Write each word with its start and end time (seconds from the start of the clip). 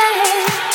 away. 0.00 0.69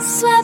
Swear. 0.00 0.37